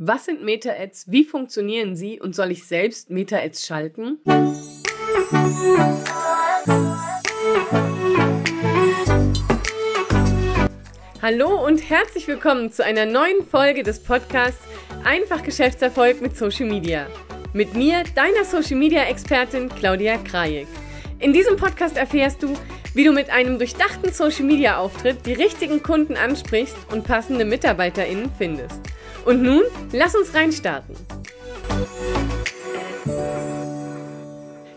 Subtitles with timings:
[0.00, 1.10] Was sind Meta-Ads?
[1.10, 2.20] Wie funktionieren sie?
[2.20, 4.20] Und soll ich selbst Meta-Ads schalten?
[11.20, 14.62] Hallo und herzlich willkommen zu einer neuen Folge des Podcasts
[15.02, 17.08] Einfach Geschäftserfolg mit Social Media.
[17.52, 20.68] Mit mir, deiner Social Media Expertin Claudia Krajek.
[21.18, 22.54] In diesem Podcast erfährst du,
[22.94, 28.30] wie du mit einem durchdachten Social Media Auftritt die richtigen Kunden ansprichst und passende MitarbeiterInnen
[28.38, 28.80] findest.
[29.24, 29.62] Und nun,
[29.92, 30.94] lass uns reinstarten.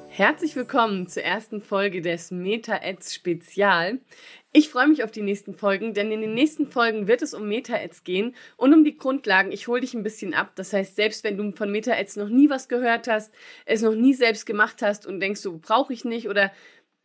[0.09, 3.99] Herzlich willkommen zur ersten Folge des Meta-Ads Spezial.
[4.51, 7.47] Ich freue mich auf die nächsten Folgen, denn in den nächsten Folgen wird es um
[7.47, 9.51] Meta-Ads gehen und um die Grundlagen.
[9.51, 10.51] Ich hole dich ein bisschen ab.
[10.55, 13.33] Das heißt, selbst wenn du von Meta-Ads noch nie was gehört hast,
[13.65, 16.51] es noch nie selbst gemacht hast und denkst, so brauche ich nicht oder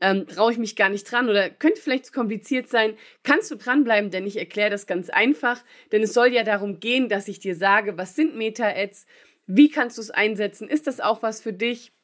[0.00, 3.56] ähm, traue ich mich gar nicht dran oder könnte vielleicht zu kompliziert sein, kannst du
[3.56, 5.62] dranbleiben, denn ich erkläre das ganz einfach.
[5.92, 9.06] Denn es soll ja darum gehen, dass ich dir sage, was sind Meta-Ads,
[9.46, 11.95] wie kannst du es einsetzen, ist das auch was für dich?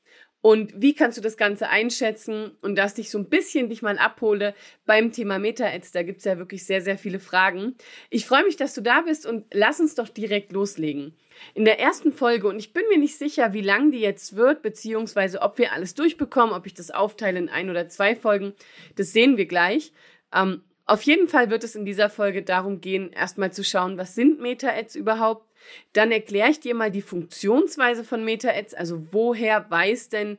[0.42, 3.96] Und wie kannst du das Ganze einschätzen und dass ich so ein bisschen dich mal
[3.96, 4.54] abhole
[4.84, 5.92] beim Thema Meta-Ads.
[5.92, 7.76] Da gibt's ja wirklich sehr, sehr viele Fragen.
[8.10, 11.14] Ich freue mich, dass du da bist und lass uns doch direkt loslegen.
[11.54, 14.62] In der ersten Folge, und ich bin mir nicht sicher, wie lang die jetzt wird,
[14.62, 18.52] beziehungsweise ob wir alles durchbekommen, ob ich das aufteile in ein oder zwei Folgen,
[18.96, 19.92] das sehen wir gleich.
[20.34, 24.16] Ähm, auf jeden Fall wird es in dieser Folge darum gehen, erstmal zu schauen, was
[24.16, 25.51] sind Meta-Ads überhaupt?
[25.92, 30.38] Dann erkläre ich dir mal die Funktionsweise von Meta-Ads, also woher weiß denn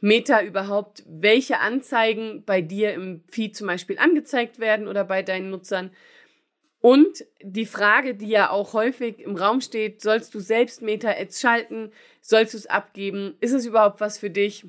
[0.00, 5.50] Meta überhaupt, welche Anzeigen bei dir im Feed zum Beispiel angezeigt werden oder bei deinen
[5.50, 5.90] Nutzern.
[6.80, 11.92] Und die Frage, die ja auch häufig im Raum steht, sollst du selbst Meta-Ads schalten?
[12.20, 13.36] Sollst du es abgeben?
[13.40, 14.64] Ist es überhaupt was für dich?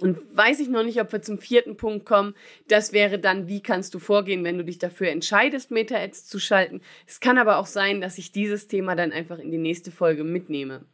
[0.00, 2.34] Und weiß ich noch nicht, ob wir zum vierten Punkt kommen.
[2.68, 6.80] Das wäre dann, wie kannst du vorgehen, wenn du dich dafür entscheidest, Meta-Ads zu schalten.
[7.06, 10.22] Es kann aber auch sein, dass ich dieses Thema dann einfach in die nächste Folge
[10.22, 10.84] mitnehme.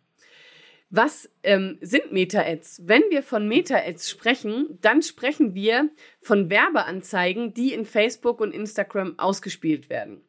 [0.91, 2.83] Was ähm, sind Meta-Ads?
[2.87, 9.19] Wenn wir von Meta-Ads sprechen, dann sprechen wir von Werbeanzeigen, die in Facebook und Instagram
[9.19, 10.23] ausgespielt werden.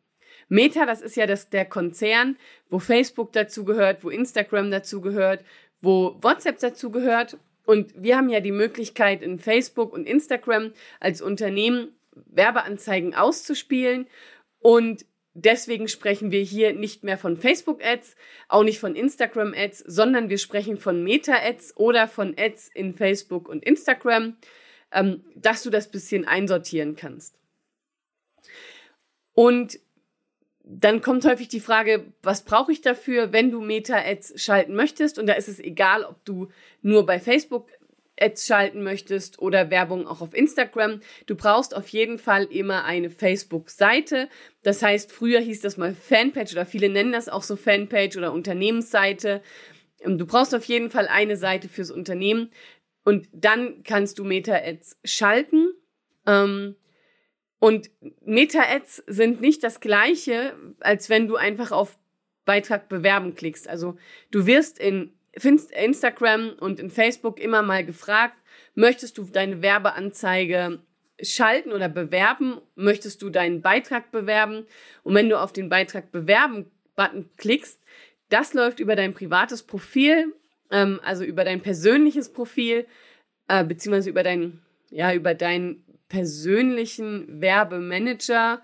[0.50, 2.38] Meta, das ist ja das, der Konzern,
[2.69, 5.44] wo Facebook dazugehört, wo Instagram dazugehört,
[5.81, 11.96] wo WhatsApp dazugehört und wir haben ja die Möglichkeit, in Facebook und Instagram als Unternehmen
[12.28, 14.08] Werbeanzeigen auszuspielen.
[14.59, 18.16] Und deswegen sprechen wir hier nicht mehr von Facebook-Ads,
[18.48, 23.64] auch nicht von Instagram-Ads, sondern wir sprechen von Meta-Ads oder von Ads in Facebook und
[23.64, 24.38] Instagram,
[24.92, 27.36] ähm, dass du das bisschen einsortieren kannst.
[29.34, 29.80] Und
[30.68, 35.20] dann kommt häufig die Frage, was brauche ich dafür, wenn du Meta-Ads schalten möchtest?
[35.20, 36.50] Und da ist es egal, ob du
[36.81, 37.68] nur bei Facebook
[38.20, 41.02] Ads schalten möchtest oder Werbung auch auf Instagram.
[41.28, 44.30] Du brauchst auf jeden Fall immer eine Facebook-Seite.
[44.64, 48.34] Das heißt, früher hieß das mal Fanpage oder viele nennen das auch so Fanpage oder
[48.34, 49.42] Unternehmensseite.
[50.02, 52.52] Ähm, du brauchst auf jeden Fall eine Seite fürs Unternehmen
[53.04, 55.70] und dann kannst du Meta-Ads schalten.
[56.25, 56.75] Ähm,
[57.60, 57.90] und
[58.26, 61.98] Meta-Ads sind nicht das gleiche, als wenn du einfach auf
[62.46, 63.68] Beitrag bewerben klickst.
[63.68, 63.98] Also
[64.32, 68.36] du wirst in Instagram und in Facebook immer mal gefragt,
[68.76, 70.80] möchtest du deine Werbeanzeige
[71.22, 72.62] schalten oder bewerben?
[72.76, 74.66] Möchtest du deinen Beitrag bewerben?
[75.04, 77.82] Und wenn du auf den Beitrag bewerben Button klickst,
[78.30, 80.34] das läuft über dein privates Profil,
[80.72, 82.86] ähm, also über dein persönliches Profil,
[83.48, 85.84] äh, beziehungsweise über dein, ja, über dein
[86.16, 88.62] persönlichen Werbemanager,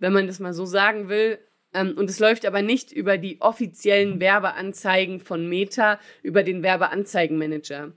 [0.00, 1.38] wenn man das mal so sagen will.
[1.72, 7.94] Ähm, und es läuft aber nicht über die offiziellen Werbeanzeigen von Meta, über den Werbeanzeigenmanager.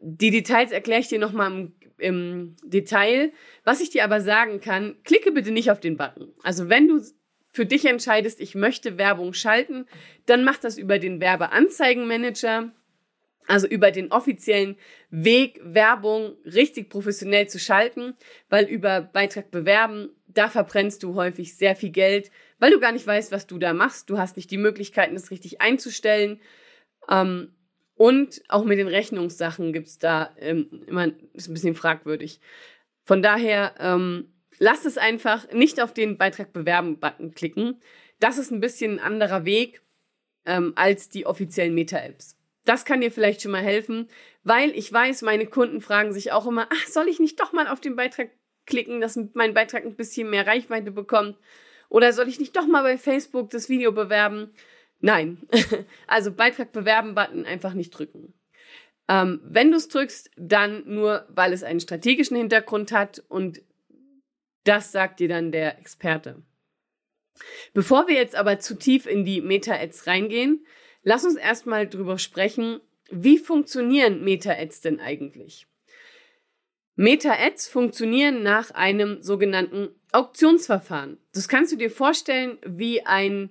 [0.00, 3.32] Die Details erkläre ich dir nochmal im, im Detail.
[3.62, 6.32] Was ich dir aber sagen kann, klicke bitte nicht auf den Button.
[6.42, 7.00] Also wenn du
[7.48, 9.86] für dich entscheidest, ich möchte Werbung schalten,
[10.26, 12.72] dann mach das über den Werbeanzeigenmanager.
[13.48, 14.76] Also über den offiziellen
[15.10, 18.14] Weg, Werbung richtig professionell zu schalten,
[18.48, 23.06] weil über Beitrag bewerben, da verbrennst du häufig sehr viel Geld, weil du gar nicht
[23.06, 24.08] weißt, was du da machst.
[24.08, 26.40] Du hast nicht die Möglichkeiten, das richtig einzustellen.
[27.10, 27.52] Ähm,
[27.94, 32.40] und auch mit den Rechnungssachen gibt's da ähm, immer, ist ein bisschen fragwürdig.
[33.04, 37.80] Von daher, ähm, lass es einfach nicht auf den Beitrag bewerben-Button klicken.
[38.20, 39.82] Das ist ein bisschen ein anderer Weg
[40.44, 42.36] als die offiziellen Meta-Apps.
[42.64, 44.08] Das kann dir vielleicht schon mal helfen,
[44.44, 47.66] weil ich weiß, meine Kunden fragen sich auch immer, ach, soll ich nicht doch mal
[47.66, 48.30] auf den Beitrag
[48.66, 51.36] klicken, dass mein Beitrag ein bisschen mehr Reichweite bekommt?
[51.88, 54.54] Oder soll ich nicht doch mal bei Facebook das Video bewerben?
[55.00, 55.38] Nein.
[56.06, 58.32] also Beitrag bewerben Button einfach nicht drücken.
[59.08, 63.60] Ähm, wenn du es drückst, dann nur, weil es einen strategischen Hintergrund hat und
[64.64, 66.42] das sagt dir dann der Experte.
[67.74, 70.64] Bevor wir jetzt aber zu tief in die Meta-Ads reingehen,
[71.02, 75.66] lass uns erstmal drüber sprechen, wie funktionieren Meta-Ads denn eigentlich?
[76.96, 81.18] Meta-Ads funktionieren nach einem sogenannten Auktionsverfahren.
[81.32, 83.50] Das kannst du dir vorstellen wie ein,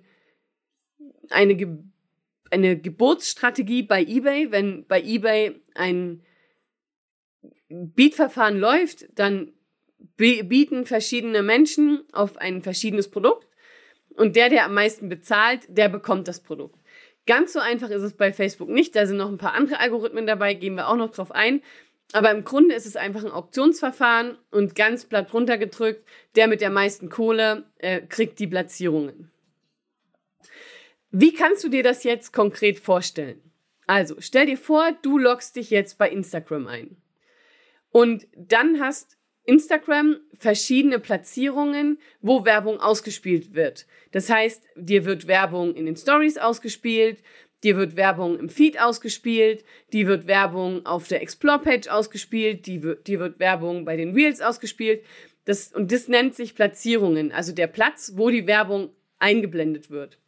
[1.30, 1.68] eine, Ge
[2.52, 4.52] eine Geburtsstrategie bei eBay.
[4.52, 6.24] Wenn bei eBay ein
[7.70, 9.54] Bietverfahren läuft, dann
[10.18, 13.48] bieten verschiedene Menschen auf ein verschiedenes Produkt
[14.16, 16.81] und der, der am meisten bezahlt, der bekommt das Produkt.
[17.28, 18.96] Ganz so einfach ist es bei Facebook nicht.
[18.96, 21.62] Da sind noch ein paar andere Algorithmen dabei, gehen wir auch noch drauf ein.
[22.14, 26.70] Aber im Grunde ist es einfach ein Auktionsverfahren und ganz platt runtergedrückt, der mit der
[26.70, 29.32] meisten Kohle äh, kriegt die Platzierungen.
[31.12, 33.42] Wie kannst du dir das jetzt konkret vorstellen?
[33.88, 36.98] Also, stell dir vor, du loggst dich jetzt bei Instagram ein.
[37.92, 43.88] Und dann hast Instagram verschiedene Platzierungen, wo Werbung ausgespielt wird.
[44.12, 47.24] Das heißt, dir wird Werbung in den Stories ausgespielt,
[47.64, 53.40] dir wird Werbung im Feed ausgespielt, dir wird Werbung auf der Explore-Page ausgespielt, dir wird,
[53.40, 55.04] Werbung bei den Reels ausgespielt.
[55.46, 60.20] Das, und das nennt sich Platzierungen, also der Platz, wo die Werbung eingeblendet wird.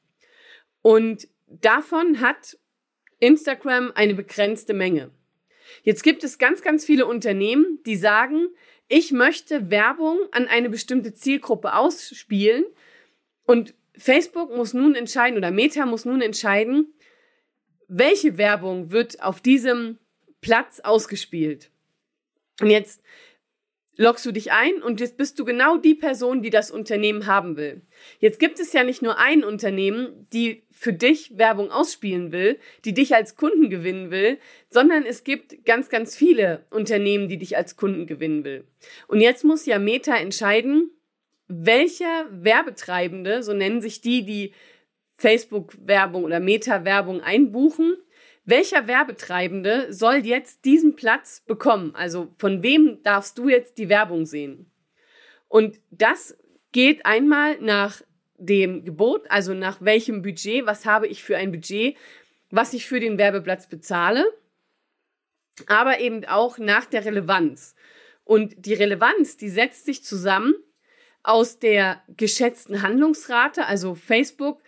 [0.81, 2.57] Und davon hat
[3.19, 5.11] Instagram eine begrenzte Menge.
[5.83, 8.47] Jetzt gibt es ganz, ganz viele Unternehmen, die sagen,
[8.87, 12.65] ich möchte Werbung an eine bestimmte Zielgruppe ausspielen
[13.45, 16.93] und Facebook muss nun entscheiden oder Meta muss nun entscheiden,
[17.87, 19.99] welche Werbung wird auf diesem
[20.41, 21.69] Platz ausgespielt.
[22.59, 23.01] Und jetzt
[23.95, 27.57] loggst du dich ein und jetzt bist du genau die Person, die das Unternehmen haben
[27.57, 27.81] will.
[28.19, 32.93] Jetzt gibt es ja nicht nur ein Unternehmen, die für dich Werbung ausspielen will, die
[32.93, 37.75] dich als Kunden gewinnen will, sondern es gibt ganz, ganz viele Unternehmen, die dich als
[37.75, 38.65] Kunden gewinnen will.
[39.07, 40.91] Und jetzt muss ja Meta entscheiden,
[41.47, 44.53] welcher Werbetreibende, so nennen sich die, die
[45.15, 47.95] Facebook-Werbung oder Meta-Werbung einbuchen,
[48.45, 51.95] welcher Werbetreibende soll jetzt diesen Platz bekommen?
[51.95, 54.69] Also von wem darfst du jetzt die Werbung sehen?
[55.47, 56.37] Und das
[56.71, 58.01] geht einmal nach
[58.37, 61.95] dem Gebot, also nach welchem Budget, was habe ich für ein Budget,
[62.49, 64.25] was ich für den Werbeplatz bezahle,
[65.67, 67.75] aber eben auch nach der Relevanz.
[68.25, 70.55] Und die Relevanz, die setzt sich zusammen
[71.21, 74.61] aus der geschätzten Handlungsrate, also Facebook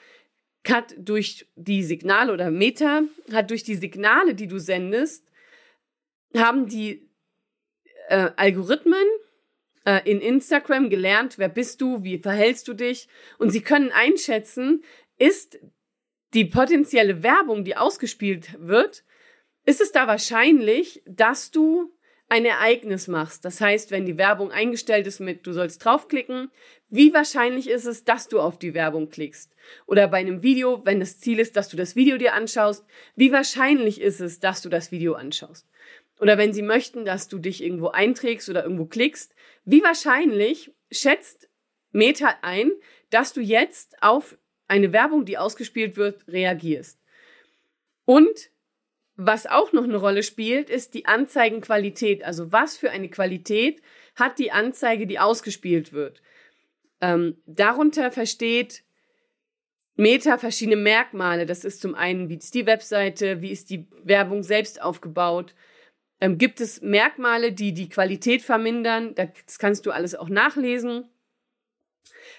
[0.70, 5.26] hat durch die Signale oder Meta hat durch die Signale, die du sendest,
[6.36, 7.10] haben die
[8.10, 9.06] äh, Algorithmen
[9.86, 13.08] äh, in Instagram gelernt, wer bist du, wie verhältst du dich
[13.38, 14.84] und sie können einschätzen,
[15.18, 15.60] ist
[16.34, 19.04] die potenzielle Werbung, die ausgespielt wird,
[19.66, 21.96] ist es da wahrscheinlich, dass du
[22.28, 23.46] ein Ereignis machst.
[23.46, 26.52] Das heißt, wenn die Werbung eingestellt ist mit, du sollst draufklicken,
[26.96, 29.56] wie wahrscheinlich ist es, dass du auf die Werbung klickst?
[29.86, 33.32] Oder bei einem Video, wenn das Ziel ist, dass du das Video dir anschaust, wie
[33.32, 35.68] wahrscheinlich ist es, dass du das Video anschaust?
[36.20, 41.50] Oder wenn sie möchten, dass du dich irgendwo einträgst oder irgendwo klickst, wie wahrscheinlich schätzt
[41.92, 42.72] Meta ein,
[43.10, 44.38] dass du jetzt auf
[44.68, 47.00] eine Werbung, die ausgespielt wird, reagierst?
[48.06, 48.50] Und
[49.18, 52.24] was auch noch eine Rolle spielt, ist die Anzeigenqualität.
[52.24, 53.82] Also was für eine Qualität
[54.16, 56.22] hat die Anzeige, die ausgespielt wird.
[57.06, 58.84] Ähm, darunter versteht
[59.96, 61.46] Meta verschiedene Merkmale.
[61.46, 65.54] Das ist zum einen, wie ist die Webseite, wie ist die Werbung selbst aufgebaut.
[66.20, 69.14] Ähm, gibt es Merkmale, die die Qualität vermindern?
[69.14, 71.08] Das kannst du alles auch nachlesen.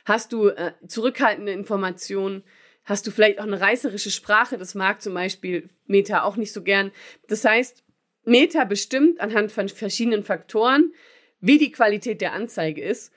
[0.05, 2.43] Hast du äh, zurückhaltende Informationen?
[2.85, 4.59] Hast du vielleicht auch eine reißerische Sprache?
[4.59, 6.91] Das mag zum Beispiel Meta auch nicht so gern.
[7.29, 7.85] Das heißt,
[8.25, 10.93] Meta bestimmt anhand von verschiedenen Faktoren,
[11.41, 13.13] wie die Qualität der Anzeige ist.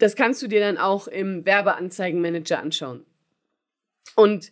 [0.00, 3.04] Das kannst du dir dann auch im Werbeanzeigenmanager anschauen.
[4.16, 4.50] Und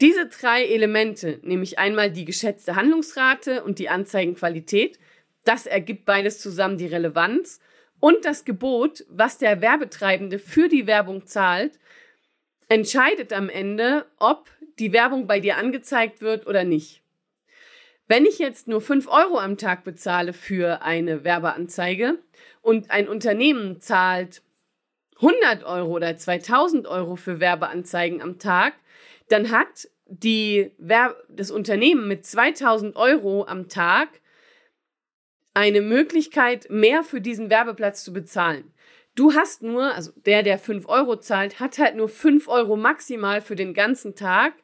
[0.00, 4.98] diese drei Elemente, nämlich einmal die geschätzte Handlungsrate und die Anzeigenqualität,
[5.44, 7.60] das ergibt beides zusammen die Relevanz
[8.00, 11.78] und das Gebot, was der Werbetreibende für die Werbung zahlt,
[12.68, 17.02] entscheidet am Ende, ob die Werbung bei dir angezeigt wird oder nicht.
[18.06, 22.18] Wenn ich jetzt nur 5 Euro am Tag bezahle für eine Werbeanzeige
[22.62, 24.40] und ein Unternehmen zahlt
[25.20, 28.74] 100 Euro oder 2000 Euro für Werbeanzeigen am Tag,
[29.28, 34.08] dann hat die Werb das Unternehmen mit 2000 Euro am Tag
[35.54, 38.72] eine Möglichkeit, mehr für diesen Werbeplatz zu bezahlen.
[39.16, 43.40] Du hast nur, also der, der 5 Euro zahlt, hat halt nur 5 Euro maximal
[43.40, 44.54] für den ganzen Tag.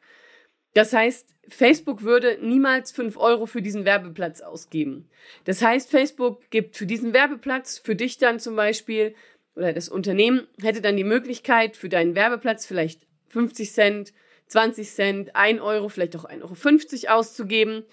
[0.73, 5.09] Das heißt, Facebook würde niemals 5 Euro für diesen Werbeplatz ausgeben.
[5.43, 9.15] Das heißt, Facebook gibt für diesen Werbeplatz, für dich dann zum Beispiel,
[9.55, 14.13] oder das Unternehmen hätte dann die Möglichkeit für deinen Werbeplatz vielleicht 50 Cent,
[14.47, 17.83] 20 Cent, 1 Euro, vielleicht auch 1,50 Euro auszugeben.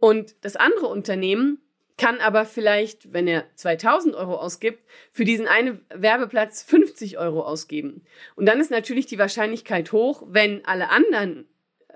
[0.00, 1.60] Und das andere Unternehmen
[1.96, 8.04] kann aber vielleicht, wenn er 2000 Euro ausgibt, für diesen einen Werbeplatz 50 Euro ausgeben.
[8.36, 11.48] Und dann ist natürlich die Wahrscheinlichkeit hoch, wenn alle anderen,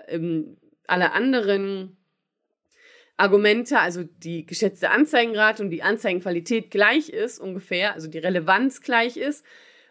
[0.07, 0.57] ähm,
[0.87, 1.97] alle anderen
[3.17, 9.17] Argumente, also die geschätzte Anzeigenrate und die Anzeigenqualität gleich ist ungefähr, also die Relevanz gleich
[9.17, 9.45] ist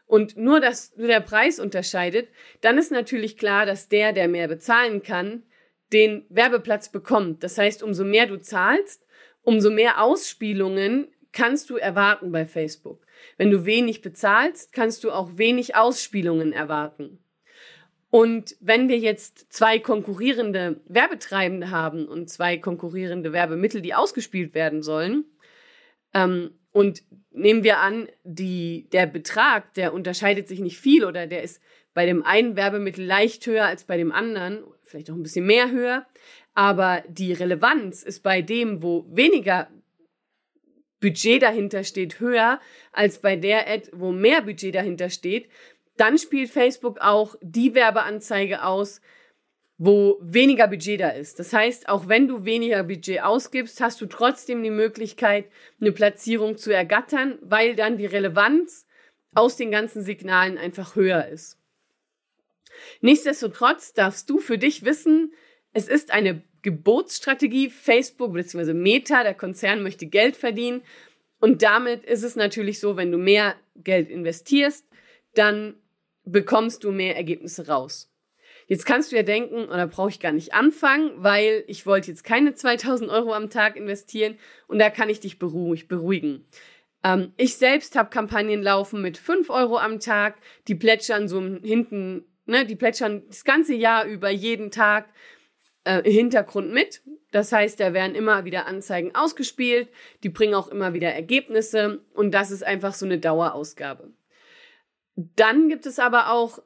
[0.06, 2.28] und nur, dass nur der Preis unterscheidet,
[2.60, 5.44] dann ist natürlich klar, dass der, der mehr bezahlen kann,
[5.92, 7.44] den Werbeplatz bekommt.
[7.44, 9.06] Das heißt, umso mehr du zahlst,
[9.42, 13.06] umso mehr Ausspielungen kannst du erwarten bei Facebook.
[13.36, 17.21] Wenn du wenig bezahlst, kannst du auch wenig Ausspielungen erwarten.
[18.14, 24.82] Und wenn wir jetzt zwei konkurrierende Werbetreibende haben und zwei konkurrierende Werbemittel, die ausgespielt werden
[24.82, 25.24] sollen,
[26.12, 31.42] ähm, und nehmen wir an, die, der Betrag, der unterscheidet sich nicht viel oder der
[31.42, 31.62] ist
[31.94, 35.70] bei dem einen Werbemittel leicht höher als bei dem anderen, vielleicht auch ein bisschen mehr
[35.70, 36.06] höher,
[36.52, 39.70] aber die Relevanz ist bei dem, wo weniger
[41.00, 42.60] Budget dahinter steht, höher
[42.92, 45.48] als bei der Ad, wo mehr Budget dahinter steht,
[45.96, 49.00] dann spielt Facebook auch die Werbeanzeige aus,
[49.78, 51.38] wo weniger Budget da ist.
[51.38, 55.46] Das heißt, auch wenn du weniger Budget ausgibst, hast du trotzdem die Möglichkeit,
[55.80, 58.86] eine Platzierung zu ergattern, weil dann die Relevanz
[59.34, 61.58] aus den ganzen Signalen einfach höher ist.
[63.00, 65.32] Nichtsdestotrotz darfst du für dich wissen,
[65.72, 67.70] es ist eine Gebotsstrategie.
[67.70, 68.72] Facebook bzw.
[68.72, 70.82] Meta, der Konzern möchte Geld verdienen.
[71.40, 74.86] Und damit ist es natürlich so, wenn du mehr Geld investierst,
[75.34, 75.74] dann
[76.24, 78.12] bekommst du mehr Ergebnisse raus.
[78.68, 82.24] Jetzt kannst du ja denken, oder brauche ich gar nicht anfangen, weil ich wollte jetzt
[82.24, 84.38] keine 2000 Euro am Tag investieren
[84.68, 86.46] und da kann ich dich beruhigen.
[87.04, 90.36] Ähm, ich selbst habe Kampagnen laufen mit 5 Euro am Tag,
[90.68, 95.08] die plätschern so hinten, ne, die plätschern das ganze Jahr über jeden Tag
[95.84, 97.02] äh, Hintergrund mit.
[97.32, 99.88] Das heißt, da werden immer wieder Anzeigen ausgespielt,
[100.22, 104.12] die bringen auch immer wieder Ergebnisse und das ist einfach so eine Dauerausgabe.
[105.16, 106.60] Dann gibt es aber auch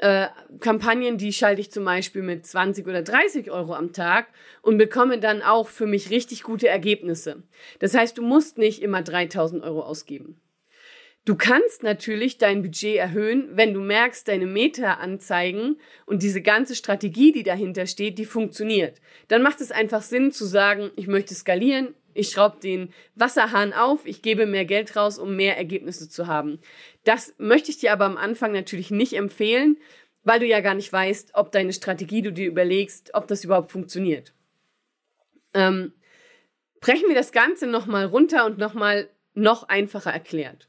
[0.00, 0.28] äh,
[0.60, 4.28] Kampagnen, die schalte ich zum Beispiel mit 20 oder 30 Euro am Tag
[4.62, 7.42] und bekomme dann auch für mich richtig gute Ergebnisse.
[7.80, 10.40] Das heißt, du musst nicht immer 3000 Euro ausgeben.
[11.26, 17.30] Du kannst natürlich dein Budget erhöhen, wenn du merkst, deine Meta-Anzeigen und diese ganze Strategie,
[17.30, 19.02] die dahinter steht, die funktioniert.
[19.28, 24.06] Dann macht es einfach Sinn zu sagen, ich möchte skalieren, ich schraube den Wasserhahn auf,
[24.06, 26.60] ich gebe mehr Geld raus, um mehr Ergebnisse zu haben.
[27.04, 29.76] Das möchte ich dir aber am Anfang natürlich nicht empfehlen,
[30.22, 33.72] weil du ja gar nicht weißt, ob deine Strategie, du dir überlegst, ob das überhaupt
[33.72, 34.34] funktioniert.
[35.54, 35.92] Ähm,
[36.80, 40.68] brechen wir das Ganze nochmal runter und nochmal noch einfacher erklärt.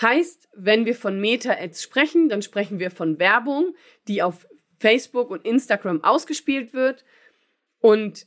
[0.00, 3.74] Heißt, wenn wir von Meta-Ads sprechen, dann sprechen wir von Werbung,
[4.08, 4.46] die auf
[4.78, 7.04] Facebook und Instagram ausgespielt wird.
[7.78, 8.26] Und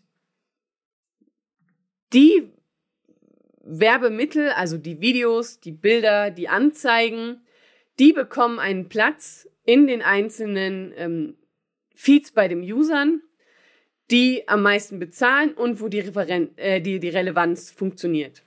[2.13, 2.51] die
[3.63, 7.41] Werbemittel, also die Videos, die Bilder, die Anzeigen,
[7.99, 11.35] die bekommen einen Platz in den einzelnen ähm,
[11.93, 13.21] Feeds bei den Usern,
[14.09, 18.43] die am meisten bezahlen und wo die, Referen äh, die, die Relevanz funktioniert.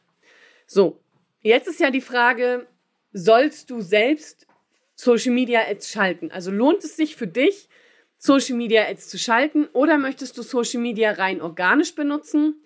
[0.66, 1.00] So,
[1.42, 2.66] jetzt ist ja die Frage,
[3.12, 4.46] sollst du selbst
[4.94, 6.30] Social Media Ads schalten?
[6.30, 7.68] Also lohnt es sich für dich,
[8.16, 12.62] Social Media Ads zu schalten oder möchtest du Social Media rein organisch benutzen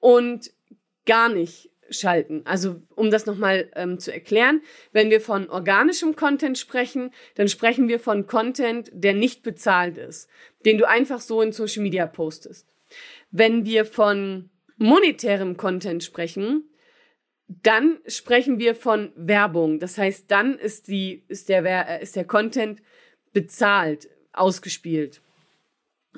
[0.00, 0.52] und
[1.06, 2.42] gar nicht schalten.
[2.44, 4.62] Also um das nochmal ähm, zu erklären,
[4.92, 10.28] wenn wir von organischem Content sprechen, dann sprechen wir von Content, der nicht bezahlt ist,
[10.64, 12.66] den du einfach so in Social Media postest.
[13.30, 16.68] Wenn wir von monetärem Content sprechen,
[17.48, 19.80] dann sprechen wir von Werbung.
[19.80, 22.82] Das heißt, dann ist die ist der äh, ist der Content
[23.32, 25.22] bezahlt, ausgespielt.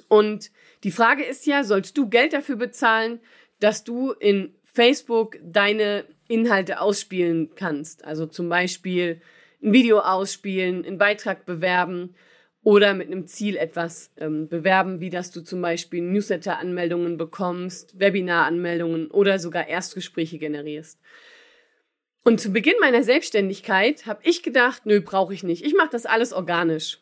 [0.09, 0.51] Und
[0.83, 3.21] die Frage ist ja, sollst du Geld dafür bezahlen,
[3.61, 8.05] dass du in Facebook deine Inhalte ausspielen kannst.
[8.05, 9.21] Also zum Beispiel
[9.63, 12.15] ein Video ausspielen, einen Beitrag bewerben
[12.63, 19.11] oder mit einem Ziel etwas ähm, bewerben, wie dass du zum Beispiel Newsletter-Anmeldungen bekommst, Webinar-Anmeldungen
[19.11, 20.99] oder sogar Erstgespräche generierst.
[22.23, 25.65] Und zu Beginn meiner Selbstständigkeit habe ich gedacht, nö, brauche ich nicht.
[25.65, 26.99] Ich mache das alles organisch.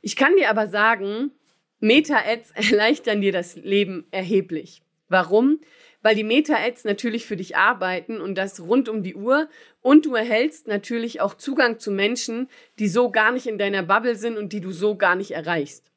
[0.00, 1.32] Ich kann dir aber sagen,
[1.80, 4.82] Meta-Ads erleichtern dir das Leben erheblich.
[5.08, 5.60] Warum?
[6.02, 9.48] Weil die Meta-Ads natürlich für dich arbeiten und das rund um die Uhr.
[9.80, 14.16] Und du erhältst natürlich auch Zugang zu Menschen, die so gar nicht in deiner Bubble
[14.16, 15.90] sind und die du so gar nicht erreichst.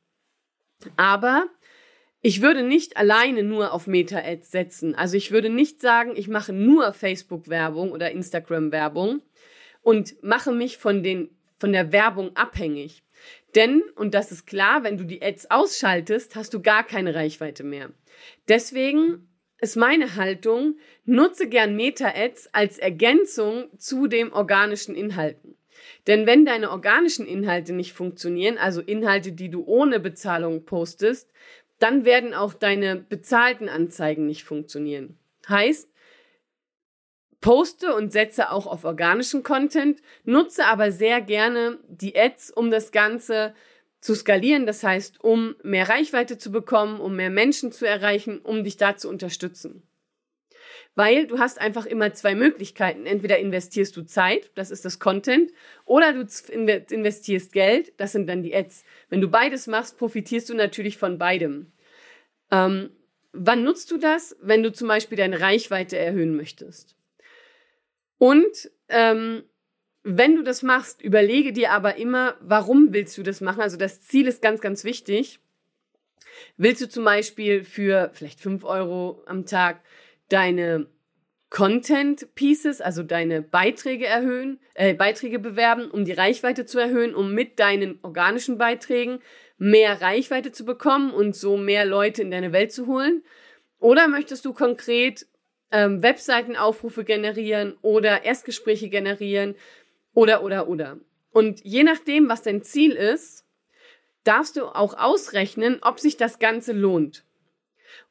[0.97, 1.47] Aber
[2.21, 4.95] ich würde nicht alleine nur auf Meta-Ads setzen.
[4.95, 9.21] Also ich würde nicht sagen, ich mache nur Facebook-Werbung oder Instagram-Werbung
[9.81, 13.03] und mache mich von den, von der Werbung abhängig.
[13.55, 17.63] Denn, und das ist klar, wenn du die Ads ausschaltest, hast du gar keine Reichweite
[17.63, 17.91] mehr.
[18.47, 19.27] Deswegen
[19.63, 25.55] ist meine Haltung, nutze gern Meta-Ads als Ergänzung zu den organischen Inhalten.
[26.05, 31.31] Denn wenn deine organischen Inhalte nicht funktionieren, also Inhalte, die du ohne Bezahlung postest,
[31.79, 35.17] dann werden auch deine bezahlten Anzeigen nicht funktionieren.
[35.47, 35.89] Heißt,
[37.39, 42.91] poste und setze auch auf organischen Content, nutze aber sehr gerne die Ads, um das
[42.91, 43.55] Ganze
[44.03, 48.65] zu skalieren, das heißt, um mehr Reichweite zu bekommen, um mehr Menschen zu erreichen, um
[48.65, 49.81] dich da zu unterstützen.
[50.93, 53.05] Weil du hast einfach immer zwei Möglichkeiten.
[53.05, 55.51] Entweder investierst du Zeit, das ist das Content,
[55.85, 56.27] oder du
[56.91, 58.83] investierst Geld, das sind dann die Ads.
[59.07, 61.71] Wenn du beides machst, profitierst du natürlich von beidem.
[62.51, 62.89] Ähm,
[63.31, 64.35] wann nutzt du das?
[64.41, 66.97] Wenn du zum Beispiel deine Reichweite erhöhen möchtest.
[68.17, 69.43] Und ähm,
[70.03, 73.61] wenn du das machst, überlege dir aber immer, warum willst du das machen?
[73.61, 75.39] Also das Ziel ist ganz, ganz wichtig.
[76.57, 79.81] Willst du zum Beispiel für vielleicht fünf Euro am Tag
[80.29, 80.87] deine
[81.49, 87.33] Content Pieces, also deine Beiträge erhöhen, äh, Beiträge bewerben, um die Reichweite zu erhöhen, um
[87.33, 89.19] mit deinen organischen Beiträgen
[89.59, 93.23] mehr Reichweite zu bekommen und so mehr Leute in deine Welt zu holen?
[93.77, 95.27] Oder möchtest du konkret
[95.71, 99.55] ähm, Webseitenaufrufe generieren oder Erstgespräche generieren
[100.13, 100.99] oder, oder, oder?
[101.31, 103.45] Und je nachdem, was dein Ziel ist,
[104.23, 107.25] darfst du auch ausrechnen, ob sich das Ganze lohnt.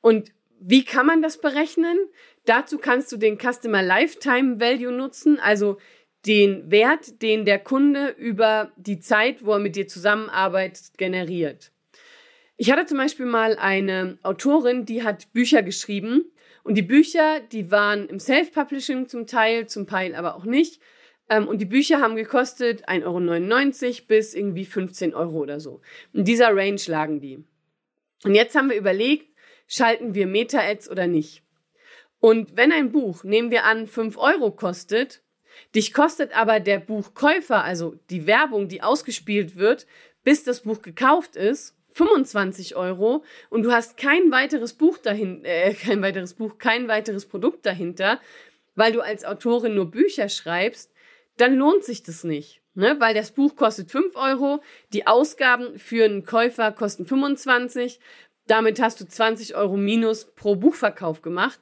[0.00, 1.98] Und wie kann man das berechnen?
[2.44, 5.78] Dazu kannst du den Customer Lifetime Value nutzen, also
[6.26, 11.72] den Wert, den der Kunde über die Zeit, wo er mit dir zusammenarbeitet, generiert.
[12.56, 16.30] Ich hatte zum Beispiel mal eine Autorin, die hat Bücher geschrieben
[16.62, 20.80] und die Bücher, die waren im Self-Publishing zum Teil, zum Teil aber auch nicht.
[21.32, 25.80] Ähm, und die Bücher haben gekostet 1,99 Euro bis irgendwie 15 Euro oder so.
[26.12, 27.42] In dieser Range lagen die.
[28.22, 29.34] Und jetzt haben wir überlegt,
[29.66, 31.42] schalten wir Meta-Ads oder nicht.
[32.20, 35.22] Und wenn ein Buch, nehmen wir an, 5 Euro kostet,
[35.74, 39.86] dich kostet aber der Buchkäufer, also die Werbung, die ausgespielt wird,
[40.24, 45.74] bis das Buch gekauft ist, 25 Euro und du hast kein weiteres Buch dahin, äh,
[45.74, 48.20] kein weiteres Buch, kein weiteres Produkt dahinter,
[48.74, 50.91] weil du als Autorin nur Bücher schreibst,
[51.36, 52.62] dann lohnt sich das nicht.
[52.74, 52.96] Ne?
[52.98, 58.00] Weil das Buch kostet 5 Euro, die Ausgaben für einen Käufer kosten 25
[58.46, 61.60] damit hast du 20 Euro minus pro Buchverkauf gemacht,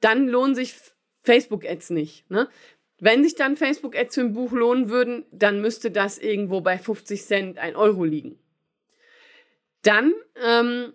[0.00, 0.74] dann lohnen sich
[1.22, 2.28] Facebook-Ads nicht.
[2.30, 2.48] Ne?
[2.98, 7.24] Wenn sich dann Facebook-Ads für ein Buch lohnen würden, dann müsste das irgendwo bei 50
[7.24, 8.38] Cent, ein Euro liegen.
[9.82, 10.12] Dann
[10.44, 10.92] ähm,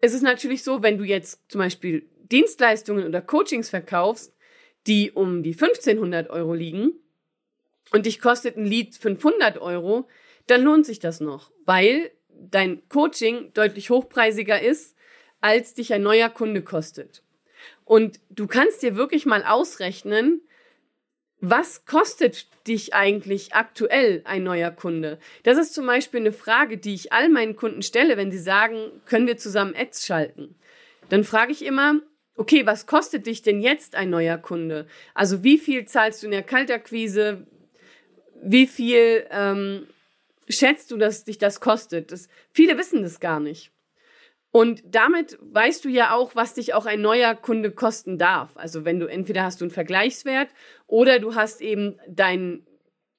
[0.00, 4.34] ist es natürlich so, wenn du jetzt zum Beispiel Dienstleistungen oder Coachings verkaufst,
[4.86, 6.92] die um die 1500 Euro liegen
[7.92, 10.08] und dich kostet ein Lead 500 Euro,
[10.46, 14.96] dann lohnt sich das noch, weil dein Coaching deutlich hochpreisiger ist,
[15.40, 17.22] als dich ein neuer Kunde kostet.
[17.84, 20.42] Und du kannst dir wirklich mal ausrechnen,
[21.40, 25.18] was kostet dich eigentlich aktuell ein neuer Kunde?
[25.42, 28.90] Das ist zum Beispiel eine Frage, die ich all meinen Kunden stelle, wenn sie sagen,
[29.04, 30.56] können wir zusammen Ads schalten?
[31.08, 32.00] Dann frage ich immer,
[32.36, 34.86] okay, was kostet dich denn jetzt ein neuer Kunde?
[35.14, 37.46] Also wie viel zahlst du in der Kaltakquise?
[38.48, 39.88] Wie viel ähm,
[40.48, 42.12] schätzt du, dass dich das kostet?
[42.12, 43.72] Das, viele wissen das gar nicht.
[44.52, 48.56] Und damit weißt du ja auch, was dich auch ein neuer Kunde kosten darf.
[48.56, 50.48] Also wenn du entweder hast du einen Vergleichswert
[50.86, 52.64] oder du hast eben deinen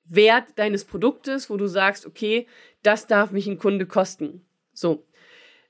[0.06, 2.48] Wert deines Produktes, wo du sagst, okay,
[2.82, 4.46] das darf mich ein Kunde kosten.
[4.72, 5.06] So.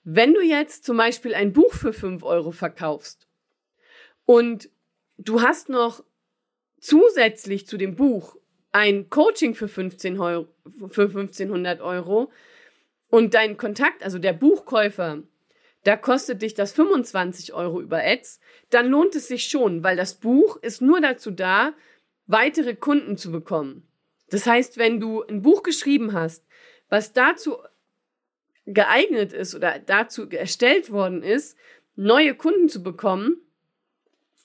[0.04, 3.28] Wenn du jetzt zum Beispiel ein Buch für 5 Euro verkaufst
[4.26, 4.70] und
[5.18, 6.04] du hast noch
[6.80, 8.38] zusätzlich zu dem Buch
[8.72, 10.48] ein Coaching für, 15 Euro,
[10.90, 12.32] für 1500 Euro
[13.10, 15.24] und dein Kontakt, also der Buchkäufer,
[15.84, 20.16] da kostet dich das 25 Euro über Ads, dann lohnt es sich schon, weil das
[20.16, 21.74] Buch ist nur dazu da,
[22.26, 23.88] weitere Kunden zu bekommen.
[24.30, 26.46] Das heißt, wenn du ein Buch geschrieben hast,
[26.90, 27.58] was dazu
[28.66, 31.58] geeignet ist oder dazu erstellt worden ist,
[31.96, 33.38] neue Kunden zu bekommen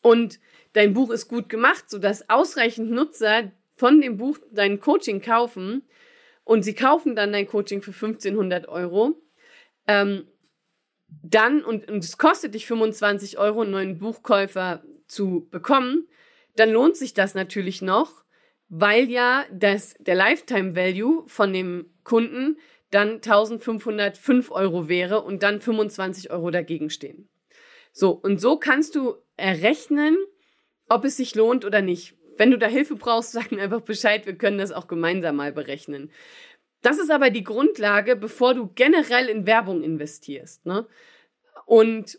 [0.01, 0.39] und
[0.75, 5.83] dein Buch ist gut gemacht, sodass ausreichend Nutzer von dem Buch dein Coaching kaufen.
[6.45, 9.15] Und sie kaufen dann dein Coaching für 1500 Euro,
[9.87, 10.27] ähm,
[11.23, 16.09] dann, und, und es kostet dich 25 Euro, einen neuen Buchkäufer zu bekommen,
[16.57, 18.25] dann lohnt sich das natürlich noch,
[18.69, 22.59] weil ja das, der Lifetime Value von dem Kunden
[22.91, 27.29] dann 1505 Euro wäre und dann 25 Euro dagegen stehen.
[27.93, 30.17] So, und so kannst du errechnen,
[30.89, 34.27] ob es sich lohnt oder nicht wenn du da Hilfe brauchst, sag mir einfach Bescheid,
[34.27, 36.11] wir können das auch gemeinsam mal berechnen.
[36.81, 40.67] Das ist aber die Grundlage, bevor du generell in Werbung investierst.
[40.67, 40.85] Ne?
[41.67, 42.19] Und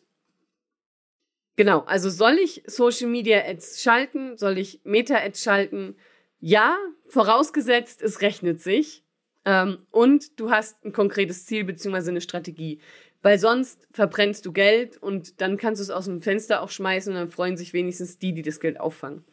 [1.58, 4.38] genau, also soll ich Social Media Ads schalten?
[4.38, 5.98] Soll ich Meta Ads schalten?
[6.40, 9.04] Ja, vorausgesetzt, es rechnet sich.
[9.44, 12.80] Ähm, und du hast ein konkretes Ziel beziehungsweise eine Strategie.
[13.22, 17.12] Weil sonst verbrennst du Geld und dann kannst du es aus dem Fenster auch schmeißen
[17.12, 19.26] und dann freuen sich wenigstens die, die das Geld auffangen.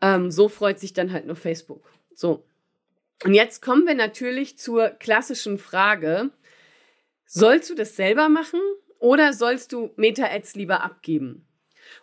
[0.00, 1.90] Ähm, so freut sich dann halt nur Facebook.
[2.14, 2.44] So.
[3.24, 6.30] Und jetzt kommen wir natürlich zur klassischen Frage.
[7.26, 8.60] Sollst du das selber machen
[8.98, 11.46] oder sollst du Meta-Ads lieber abgeben?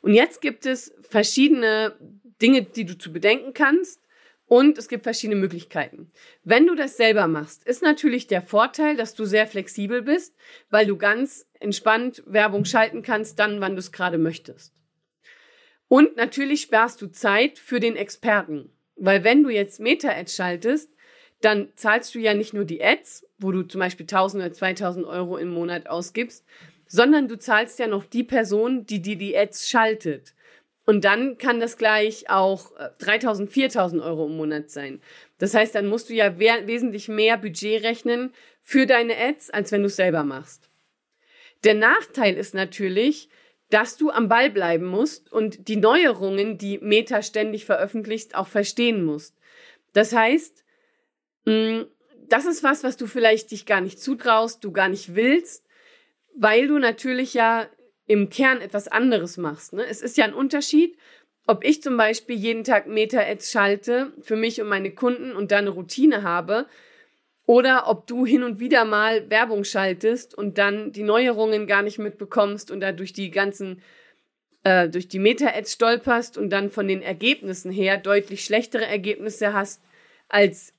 [0.02, 1.96] Und jetzt gibt es verschiedene
[2.42, 4.02] Dinge, die du zu bedenken kannst.
[4.50, 6.10] Und es gibt verschiedene Möglichkeiten.
[6.46, 10.36] Wenn du das selber machst, ist natürlich der Vorteil, dass du sehr flexibel bist,
[10.70, 14.77] weil du ganz entspannt Werbung schalten kannst, dann, wann du es gerade möchtest.
[15.88, 20.90] Und natürlich sparst du Zeit für den Experten, weil wenn du jetzt Meta-Ads schaltest,
[21.42, 25.06] dann zahlst du ja nicht nur die Ads, wo du zum Beispiel 1000 oder 2000
[25.06, 26.46] Euro im Monat ausgibst,
[26.88, 30.34] sondern du zahlst ja noch die Person, die dir die Ads schaltet.
[30.86, 35.02] Und dann kann das gleich auch 3000, äh, 4000 Euro im Monat sein.
[35.38, 39.82] Das heißt, dann musst du ja wesentlich mehr Budget rechnen für deine Ads, als wenn
[39.82, 40.70] du es selber machst.
[41.66, 43.28] Der Nachteil ist natürlich,
[43.70, 49.04] dass du am Ball bleiben musst und die Neuerungen, die Meta ständig veröffentlicht, auch verstehen
[49.04, 49.36] musst.
[49.94, 50.64] Das heißt,
[51.46, 51.82] mm,
[52.30, 55.66] das ist was, was du vielleicht dich gar nicht zutraust, du gar nicht willst,
[56.36, 57.68] weil du natürlich ja
[58.06, 59.74] im Kern etwas anderes machst.
[59.74, 59.86] Ne?
[59.86, 60.98] Es ist ja ein Unterschied,
[61.46, 65.58] ob ich zum Beispiel jeden Tag Meta-Ads schalte für mich und meine Kunden und da
[65.58, 66.68] eine Routine habe
[67.48, 71.98] oder ob du hin und wieder mal Werbung schaltest und dann die Neuerungen gar nicht
[71.98, 73.82] mitbekommst und da durch die ganzen,
[74.64, 79.82] äh, durch die Meta-Ads stolperst und dann von den Ergebnissen her deutlich schlechtere Ergebnisse hast
[80.30, 80.74] als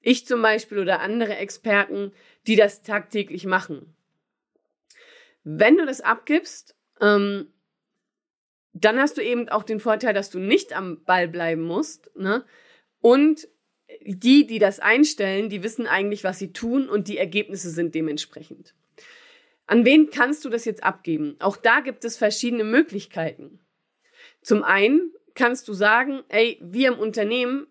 [0.00, 2.12] ich zum Beispiel oder andere Experten,
[2.46, 3.94] die das tagtäglich machen.
[5.44, 7.48] Wenn du das abgibst, ähm,
[8.72, 12.10] dann hast du eben auch den Vorteil, dass du nicht am Ball bleiben musst.
[12.16, 12.44] Ne?
[13.00, 13.46] Und
[14.02, 18.74] die, die das einstellen, die wissen eigentlich, was sie tun und die Ergebnisse sind dementsprechend.
[19.66, 21.36] An wen kannst du das jetzt abgeben?
[21.38, 23.60] Auch da gibt es verschiedene Möglichkeiten.
[24.42, 27.66] Zum einen kannst du sagen, ey, wir im Unternehmen,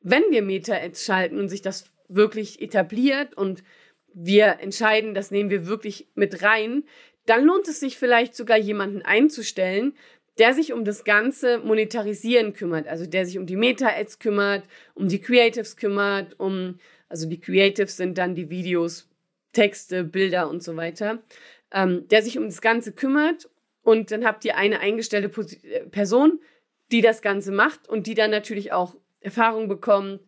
[0.00, 3.62] wenn wir Meta-Ads schalten und sich das wirklich etabliert und
[4.14, 6.84] wir entscheiden, das nehmen wir wirklich mit rein,
[7.26, 9.96] dann lohnt es sich vielleicht sogar jemanden einzustellen,
[10.38, 15.08] der sich um das ganze Monetarisieren kümmert, also der sich um die Meta-Ads kümmert, um
[15.08, 19.08] die Creatives kümmert, um, also die Creatives sind dann die Videos,
[19.52, 21.22] Texte, Bilder und so weiter,
[21.72, 23.48] ähm, der sich um das Ganze kümmert
[23.82, 25.30] und dann habt ihr eine eingestellte
[25.62, 26.40] äh, Person,
[26.90, 30.20] die das Ganze macht und die dann natürlich auch Erfahrung bekommt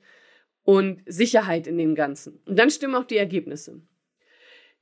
[0.62, 2.40] und Sicherheit in dem Ganzen.
[2.46, 3.80] Und dann stimmen auch die Ergebnisse.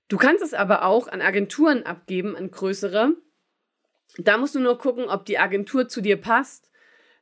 [0.08, 3.14] Du kannst es aber auch an Agenturen abgeben, an größere.
[4.18, 6.70] Da musst du nur gucken, ob die Agentur zu dir passt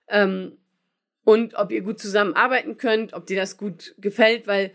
[0.09, 0.59] ähm,
[1.25, 4.73] und ob ihr gut zusammenarbeiten könnt, ob dir das gut gefällt, weil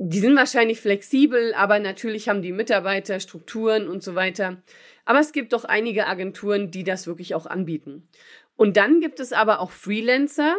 [0.00, 4.62] die sind wahrscheinlich flexibel, aber natürlich haben die Mitarbeiter Strukturen und so weiter.
[5.04, 8.08] Aber es gibt doch einige Agenturen, die das wirklich auch anbieten.
[8.54, 10.56] Und dann gibt es aber auch Freelancer,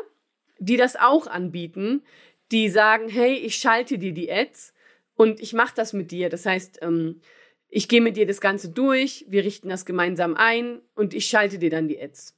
[0.58, 2.04] die das auch anbieten,
[2.52, 4.74] die sagen, hey, ich schalte dir die Ads
[5.16, 6.30] und ich mache das mit dir.
[6.30, 7.22] Das heißt, ähm,
[7.70, 11.60] ich gehe mit dir das Ganze durch, wir richten das gemeinsam ein und ich schalte
[11.60, 12.36] dir dann die Ads.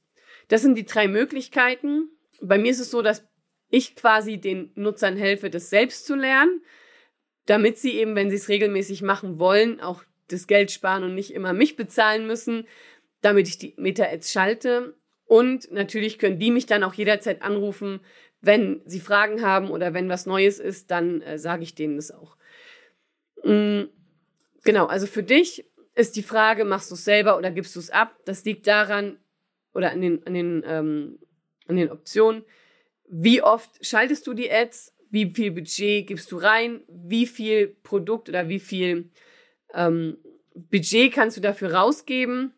[0.48, 2.10] Das sind die drei Möglichkeiten.
[2.40, 3.24] Bei mir ist es so, dass
[3.70, 6.62] ich quasi den Nutzern helfe, das selbst zu lernen,
[7.46, 11.32] damit sie eben, wenn sie es regelmäßig machen wollen, auch das Geld sparen und nicht
[11.32, 12.66] immer mich bezahlen müssen,
[13.22, 14.94] damit ich die Meta-Ads schalte.
[15.24, 18.00] Und natürlich können die mich dann auch jederzeit anrufen,
[18.42, 22.10] wenn sie Fragen haben oder wenn was Neues ist, dann äh, sage ich denen das
[22.10, 22.36] auch.
[23.44, 23.84] Mm,
[24.62, 27.90] genau, also für dich ist die Frage, machst du es selber oder gibst du es
[27.90, 28.16] ab?
[28.24, 29.18] Das liegt daran
[29.74, 31.18] oder an den, an den, ähm,
[31.66, 32.44] an den Optionen.
[33.08, 34.94] Wie oft schaltest du die Ads?
[35.10, 36.82] Wie viel Budget gibst du rein?
[36.88, 39.10] Wie viel Produkt oder wie viel
[39.74, 40.16] ähm,
[40.54, 42.54] Budget kannst du dafür rausgeben?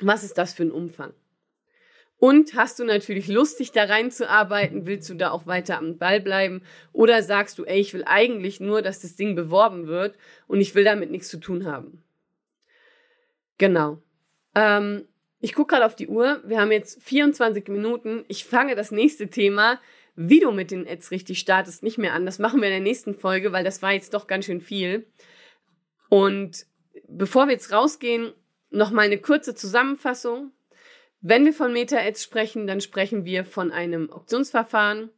[0.00, 1.14] Was ist das für ein Umfang?
[2.24, 4.86] Und hast du natürlich Lust, dich da reinzuarbeiten?
[4.86, 6.62] Willst du da auch weiter am Ball bleiben?
[6.94, 10.74] Oder sagst du, ey, ich will eigentlich nur, dass das Ding beworben wird und ich
[10.74, 12.02] will damit nichts zu tun haben?
[13.58, 13.98] Genau.
[14.54, 15.06] Ähm,
[15.40, 16.40] ich gucke gerade auf die Uhr.
[16.46, 18.24] Wir haben jetzt 24 Minuten.
[18.28, 19.78] Ich fange das nächste Thema,
[20.16, 22.24] wie du mit den Ads richtig startest, nicht mehr an.
[22.24, 25.06] Das machen wir in der nächsten Folge, weil das war jetzt doch ganz schön viel.
[26.08, 26.64] Und
[27.06, 28.32] bevor wir jetzt rausgehen,
[28.70, 30.52] noch mal eine kurze Zusammenfassung
[31.26, 35.08] Wenn wir von Meta-Ads sprechen, dann sprechen wir von einem Auktionsverfahren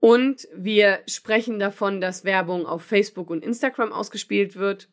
[0.00, 4.88] und wir sprechen davon, dass Werbung auf Facebook und Instagram ausgespielt wird.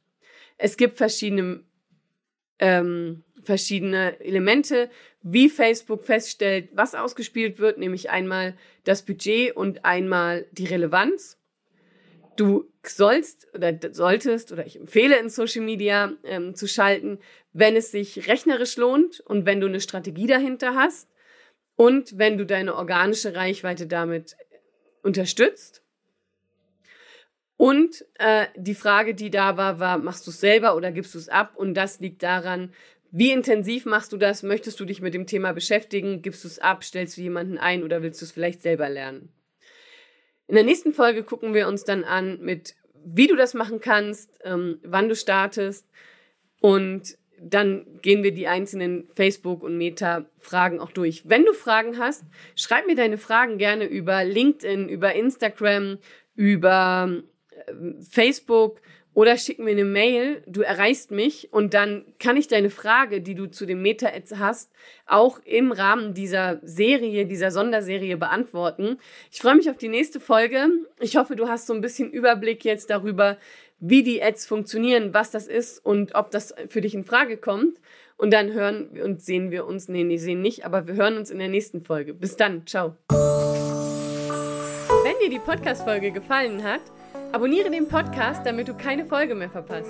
[0.60, 1.64] Es gibt verschiedene,
[2.60, 4.92] ähm, verschiedene Elemente,
[5.24, 11.40] wie Facebook feststellt, was ausgespielt wird, nämlich einmal das Budget und einmal die Relevanz.
[12.36, 17.20] Du sollst oder solltest oder ich empfehle in Social Media ähm, zu schalten,
[17.54, 21.10] wenn es sich rechnerisch lohnt und wenn du eine Strategie dahinter hast
[21.76, 24.36] und wenn du deine organische Reichweite damit
[25.04, 25.84] unterstützt.
[27.56, 31.20] Und äh, die Frage, die da war, war, machst du es selber oder gibst du
[31.20, 31.54] es ab?
[31.56, 32.74] Und das liegt daran,
[33.12, 34.42] wie intensiv machst du das?
[34.42, 36.24] Möchtest du dich mit dem Thema beschäftigen?
[36.24, 36.84] Gibst du es ab?
[36.84, 39.30] Stellst du jemanden ein oder willst du es vielleicht selber lernen?
[40.48, 42.76] In der nächsten Folge gucken wir uns dann an, mit
[43.06, 45.88] wie du das machen kannst, ähm, wann du startest
[46.62, 51.28] und dann gehen wir die einzelnen Facebook- und Meta-Fragen auch durch.
[51.28, 52.24] Wenn du Fragen hast,
[52.56, 55.98] schreib mir deine Fragen gerne über LinkedIn, über Instagram,
[56.36, 57.74] über äh,
[58.10, 58.80] Facebook
[59.14, 63.36] oder schick mir eine Mail, du erreichst mich und dann kann ich deine Frage, die
[63.36, 64.72] du zu dem Meta-Ads hast,
[65.06, 68.98] auch im Rahmen dieser Serie, dieser Sonderserie beantworten.
[69.32, 70.68] Ich freue mich auf die nächste Folge.
[71.00, 73.38] Ich hoffe, du hast so ein bisschen Überblick jetzt darüber,
[73.80, 77.80] wie die Ads funktionieren, was das ist und ob das für dich in Frage kommt.
[78.16, 81.30] Und dann hören und sehen wir uns, nee, nee, sehen nicht, aber wir hören uns
[81.30, 82.14] in der nächsten Folge.
[82.14, 82.96] Bis dann, ciao.
[85.04, 86.82] Wenn dir die Podcast-Folge gefallen hat,
[87.34, 89.90] Abonniere den Podcast, damit du keine Folge mehr verpasst.